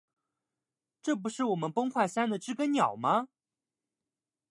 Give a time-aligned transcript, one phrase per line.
[1.03, 3.27] 这不是我们崩坏三的知更鸟吗